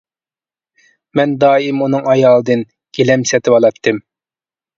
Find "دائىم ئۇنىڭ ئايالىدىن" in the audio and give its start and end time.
1.43-2.65